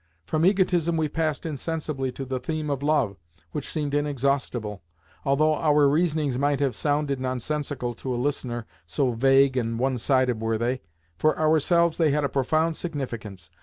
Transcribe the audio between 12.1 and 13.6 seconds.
a profound significance.